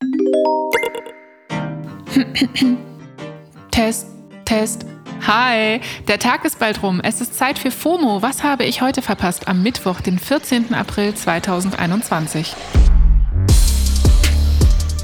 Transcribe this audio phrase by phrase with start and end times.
[3.70, 4.08] Test,
[4.44, 4.84] Test.
[5.26, 7.00] Hi, der Tag ist bald rum.
[7.02, 8.20] Es ist Zeit für FOMO.
[8.22, 9.48] Was habe ich heute verpasst?
[9.48, 10.72] Am Mittwoch, den 14.
[10.74, 12.54] April 2021.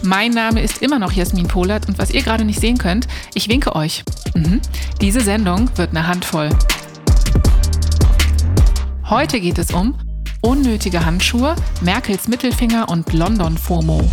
[0.02, 3.48] Mein Name ist immer noch Jasmin Polat und was ihr gerade nicht sehen könnt, ich
[3.48, 4.04] winke euch.
[4.34, 4.60] Mhm.
[5.00, 6.50] Diese Sendung wird eine Handvoll.
[9.08, 9.96] Heute geht es um
[10.42, 14.08] unnötige Handschuhe, Merkels Mittelfinger und London FOMO.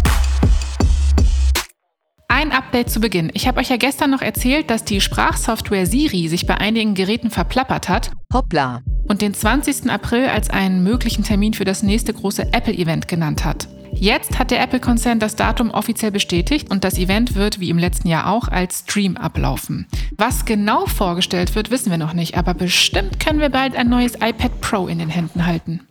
[2.40, 3.32] Ein Update zu Beginn.
[3.34, 7.32] Ich habe euch ja gestern noch erzählt, dass die Sprachsoftware Siri sich bei einigen Geräten
[7.32, 8.12] verplappert hat.
[8.34, 8.82] Hoppla.
[9.10, 9.92] Und den 20.
[9.92, 13.68] April als einen möglichen Termin für das nächste große Apple-Event genannt hat.
[13.92, 18.08] Jetzt hat der Apple-Konzern das Datum offiziell bestätigt und das Event wird, wie im letzten
[18.08, 19.86] Jahr auch, als Stream ablaufen.
[20.16, 24.16] Was genau vorgestellt wird, wissen wir noch nicht, aber bestimmt können wir bald ein neues
[24.16, 25.82] iPad Pro in den Händen halten.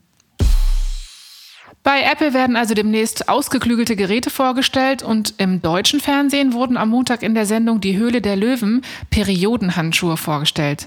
[1.89, 7.23] Bei Apple werden also demnächst ausgeklügelte Geräte vorgestellt und im deutschen Fernsehen wurden am Montag
[7.23, 10.87] in der Sendung Die Höhle der Löwen Periodenhandschuhe vorgestellt.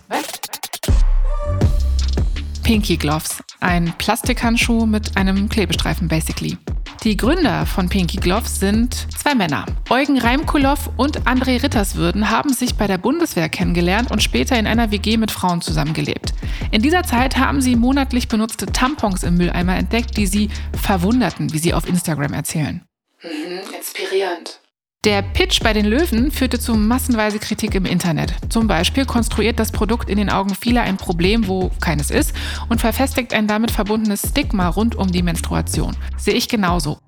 [2.61, 6.59] Pinky Gloves, ein Plastikhandschuh mit einem Klebestreifen basically.
[7.03, 9.65] Die Gründer von Pinky Gloves sind zwei Männer.
[9.89, 14.91] Eugen Reimkulow und André Ritterswürden haben sich bei der Bundeswehr kennengelernt und später in einer
[14.91, 16.35] WG mit Frauen zusammengelebt.
[16.69, 21.57] In dieser Zeit haben sie monatlich benutzte Tampons im Mülleimer entdeckt, die sie verwunderten, wie
[21.57, 22.85] sie auf Instagram erzählen.
[23.23, 24.59] Mhm, inspirierend.
[25.03, 28.35] Der Pitch bei den Löwen führte zu massenweise Kritik im Internet.
[28.49, 32.35] Zum Beispiel konstruiert das Produkt in den Augen vieler ein Problem, wo keines ist,
[32.69, 35.97] und verfestigt ein damit verbundenes Stigma rund um die Menstruation.
[36.17, 36.99] Sehe ich genauso.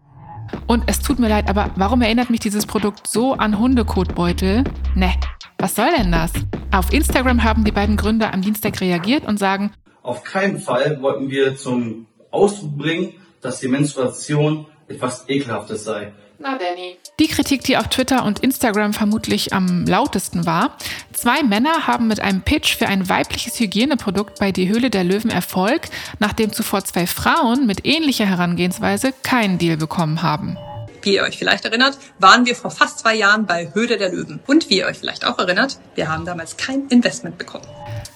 [0.66, 4.64] Und es tut mir leid, aber warum erinnert mich dieses Produkt so an Hundekotbeutel?
[4.96, 5.14] Ne,
[5.60, 6.32] was soll denn das?
[6.72, 9.72] Auf Instagram haben die beiden Gründer am Dienstag reagiert und sagen,
[10.02, 16.12] auf keinen Fall wollten wir zum Ausdruck bringen, dass die Menstruation etwas Ekelhaftes sei.
[16.44, 16.98] Na, Danny.
[17.22, 20.78] Die Kritik, die auf Twitter und Instagram vermutlich am lautesten war.
[21.14, 25.32] Zwei Männer haben mit einem Pitch für ein weibliches Hygieneprodukt bei Die Höhle der Löwen
[25.32, 25.84] Erfolg,
[26.20, 30.58] nachdem zuvor zwei Frauen mit ähnlicher Herangehensweise keinen Deal bekommen haben.
[31.02, 34.42] Wie ihr euch vielleicht erinnert, waren wir vor fast zwei Jahren bei Höhle der Löwen.
[34.46, 37.68] Und wie ihr euch vielleicht auch erinnert, wir haben damals kein Investment bekommen.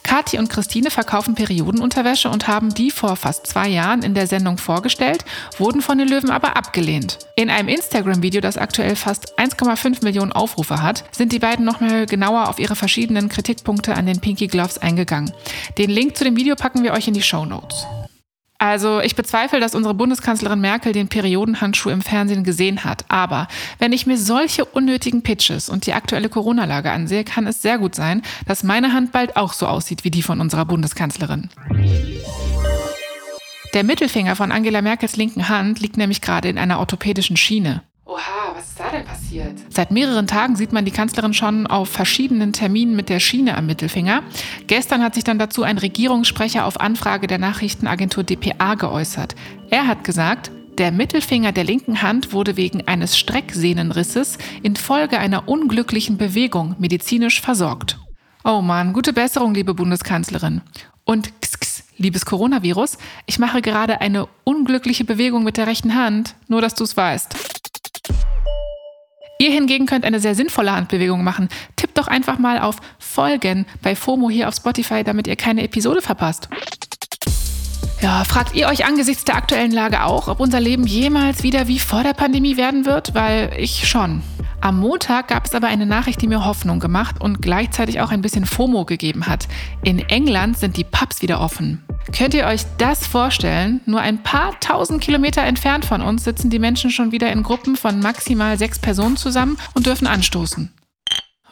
[0.08, 4.58] Kathi und Christine verkaufen Periodenunterwäsche und haben die vor fast zwei Jahren in der Sendung
[4.58, 5.26] vorgestellt,
[5.58, 7.20] wurden von den Löwen aber abgelehnt.
[7.36, 12.48] In einem Instagram-Video, das aktuell fast 1,5 Millionen Aufrufe hat, sind die beiden nochmal genauer
[12.48, 15.34] auf ihre verschiedenen Kritikpunkte an den Pinky Gloves eingegangen.
[15.78, 17.86] Den Link zu dem Video packen wir euch in die Show Notes.
[18.60, 23.06] Also ich bezweifle, dass unsere Bundeskanzlerin Merkel den Periodenhandschuh im Fernsehen gesehen hat.
[23.08, 23.48] Aber
[23.78, 27.94] wenn ich mir solche unnötigen Pitches und die aktuelle Corona-Lage ansehe, kann es sehr gut
[27.94, 31.50] sein, dass meine Hand bald auch so aussieht wie die von unserer Bundeskanzlerin.
[33.74, 37.84] Der Mittelfinger von Angela Merkels linken Hand liegt nämlich gerade in einer orthopädischen Schiene.
[38.06, 39.56] Oha, was ist da denn passiert?
[39.70, 43.66] Seit mehreren Tagen sieht man die Kanzlerin schon auf verschiedenen Terminen mit der Schiene am
[43.66, 44.24] Mittelfinger.
[44.68, 49.36] Gestern hat sich dann dazu ein Regierungssprecher auf Anfrage der Nachrichtenagentur dpa geäußert.
[49.70, 56.18] Er hat gesagt, der Mittelfinger der linken Hand wurde wegen eines Strecksehnenrisses infolge einer unglücklichen
[56.18, 57.98] Bewegung medizinisch versorgt.
[58.44, 60.62] Oh Mann, gute Besserung, liebe Bundeskanzlerin.
[61.04, 66.62] Und kss, liebes Coronavirus, ich mache gerade eine unglückliche Bewegung mit der rechten Hand, nur
[66.62, 67.57] dass du es weißt.
[69.40, 71.50] Ihr hingegen könnt eine sehr sinnvolle Handbewegung machen.
[71.76, 76.02] Tippt doch einfach mal auf Folgen bei FOMO hier auf Spotify, damit ihr keine Episode
[76.02, 76.50] verpasst.
[78.02, 81.80] Ja, fragt ihr euch angesichts der aktuellen Lage auch, ob unser Leben jemals wieder wie
[81.80, 83.14] vor der Pandemie werden wird?
[83.16, 84.22] Weil ich schon.
[84.60, 88.22] Am Montag gab es aber eine Nachricht, die mir Hoffnung gemacht und gleichzeitig auch ein
[88.22, 89.48] bisschen FOMO gegeben hat.
[89.84, 91.84] In England sind die Pubs wieder offen.
[92.16, 93.82] Könnt ihr euch das vorstellen?
[93.86, 97.76] Nur ein paar tausend Kilometer entfernt von uns sitzen die Menschen schon wieder in Gruppen
[97.76, 100.74] von maximal sechs Personen zusammen und dürfen anstoßen.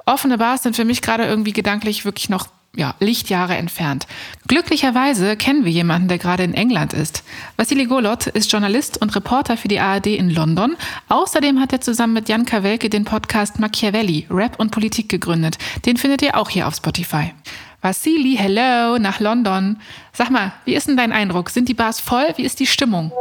[0.06, 4.08] Offene Bars sind für mich gerade irgendwie gedanklich wirklich noch ja, Lichtjahre entfernt.
[4.48, 7.24] Glücklicherweise kennen wir jemanden, der gerade in England ist.
[7.58, 10.76] Vassili Golot ist Journalist und Reporter für die ARD in London.
[11.10, 15.58] Außerdem hat er zusammen mit Jan Kawelke den Podcast Machiavelli, Rap und Politik gegründet.
[15.86, 17.34] Den findet ihr auch hier auf Spotify.
[17.82, 19.78] Vassili, hello, nach London.
[20.12, 21.50] Sag mal, wie ist denn dein Eindruck?
[21.50, 22.28] Sind die Bars voll?
[22.36, 23.12] Wie ist die Stimmung?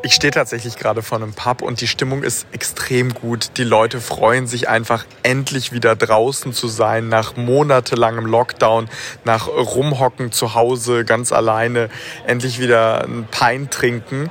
[0.00, 3.50] Ich stehe tatsächlich gerade vor einem Pub und die Stimmung ist extrem gut.
[3.56, 8.88] Die Leute freuen sich einfach endlich wieder draußen zu sein, nach monatelangem Lockdown,
[9.24, 11.90] nach Rumhocken zu Hause ganz alleine,
[12.28, 14.30] endlich wieder ein Pein trinken.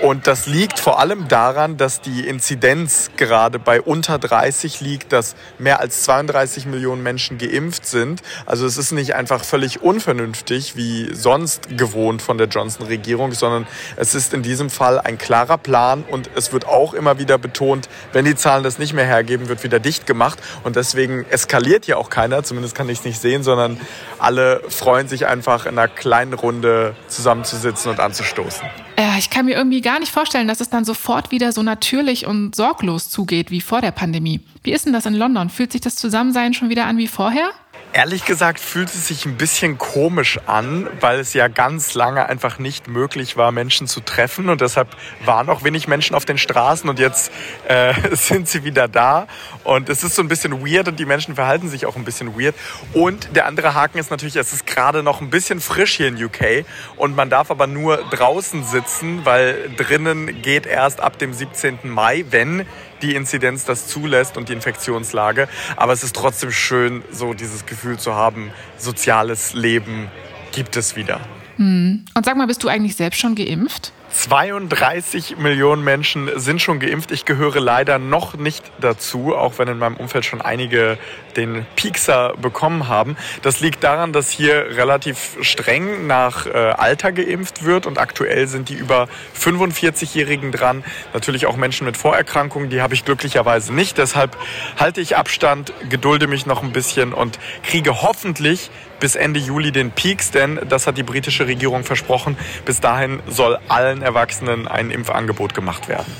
[0.00, 5.34] Und das liegt vor allem daran, dass die Inzidenz gerade bei unter 30 liegt, dass
[5.58, 8.22] mehr als 32 Millionen Menschen geimpft sind.
[8.46, 13.66] Also es ist nicht einfach völlig unvernünftig wie sonst gewohnt von der Johnson-Regierung, sondern
[13.96, 17.88] es ist in diesem Fall ein klarer Plan und es wird auch immer wieder betont,
[18.12, 21.98] wenn die Zahlen das nicht mehr hergeben, wird wieder dicht gemacht und deswegen eskaliert hier
[21.98, 23.80] auch keiner, zumindest kann ich es nicht sehen, sondern
[24.18, 28.68] alle freuen sich einfach in einer kleinen Runde zusammenzusitzen und anzustoßen.
[28.98, 32.26] Ja, ich kann mir irgendwie gar nicht vorstellen, dass es dann sofort wieder so natürlich
[32.26, 34.40] und sorglos zugeht wie vor der Pandemie.
[34.62, 35.48] Wie ist denn das in London?
[35.48, 37.50] Fühlt sich das Zusammensein schon wieder an wie vorher?
[37.94, 42.58] Ehrlich gesagt fühlt es sich ein bisschen komisch an, weil es ja ganz lange einfach
[42.58, 44.50] nicht möglich war, Menschen zu treffen.
[44.50, 44.88] Und deshalb
[45.24, 47.32] waren auch wenig Menschen auf den Straßen und jetzt
[47.66, 49.26] äh, sind sie wieder da.
[49.64, 52.38] Und es ist so ein bisschen weird und die Menschen verhalten sich auch ein bisschen
[52.38, 52.54] weird.
[52.92, 56.22] Und der andere Haken ist natürlich, es ist gerade noch ein bisschen frisch hier in
[56.22, 61.78] UK und man darf aber nur draußen sitzen, weil drinnen geht erst ab dem 17.
[61.84, 62.66] Mai, wenn
[63.02, 65.48] die Inzidenz das zulässt und die Infektionslage.
[65.76, 70.08] Aber es ist trotzdem schön, so dieses Gefühl zu haben, soziales Leben
[70.52, 71.20] gibt es wieder.
[71.56, 72.04] Hm.
[72.14, 73.92] Und sag mal, bist du eigentlich selbst schon geimpft?
[74.18, 77.12] 32 Millionen Menschen sind schon geimpft.
[77.12, 80.98] Ich gehöre leider noch nicht dazu, auch wenn in meinem Umfeld schon einige
[81.36, 83.16] den Piekser bekommen haben.
[83.42, 88.70] Das liegt daran, dass hier relativ streng nach äh, Alter geimpft wird und aktuell sind
[88.70, 89.06] die über
[89.40, 90.82] 45-Jährigen dran.
[91.14, 93.98] Natürlich auch Menschen mit Vorerkrankungen, die habe ich glücklicherweise nicht.
[93.98, 94.36] Deshalb
[94.76, 99.90] halte ich Abstand, gedulde mich noch ein bisschen und kriege hoffentlich bis Ende Juli den
[99.90, 102.36] Peaks, denn das hat die britische Regierung versprochen.
[102.64, 106.12] Bis dahin soll allen Erwachsenen ein Impfangebot gemacht werden.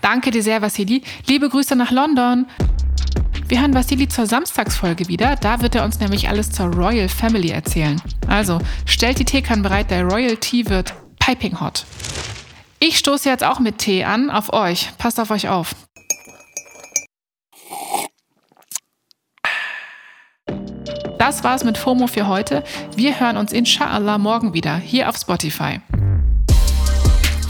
[0.00, 1.02] Danke dir sehr, Vassili.
[1.26, 2.46] Liebe Grüße nach London.
[3.48, 5.36] Wir hören Vassili zur Samstagsfolge wieder.
[5.36, 8.00] Da wird er uns nämlich alles zur Royal Family erzählen.
[8.26, 11.86] Also stellt die Teekanne bereit, der Royal Tea wird piping hot.
[12.80, 14.90] Ich stoße jetzt auch mit Tee an auf euch.
[14.98, 15.74] Passt auf euch auf.
[21.26, 22.62] Das war's mit FOMO für heute.
[22.94, 25.80] Wir hören uns inshallah morgen wieder hier auf Spotify.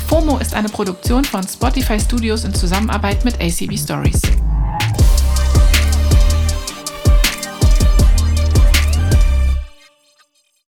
[0.09, 4.23] FOMO ist eine Produktion von Spotify Studios in Zusammenarbeit mit ACB Stories.